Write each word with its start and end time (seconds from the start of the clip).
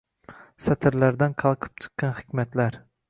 Satrlardan 0.67 1.35
qalqib 1.43 1.77
chiqqan 1.85 2.17
hikmatlar 2.21 2.81